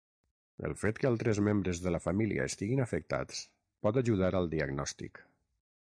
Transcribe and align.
El 0.69 0.71
fet 0.83 1.01
que 1.03 1.09
altres 1.09 1.41
membres 1.47 1.83
de 1.83 1.93
la 1.95 2.01
família 2.07 2.47
estiguin 2.53 2.81
afectats 2.87 3.45
pot 3.87 4.01
ajudar 4.05 4.35
al 4.41 4.53
diagnòstic. 4.57 5.27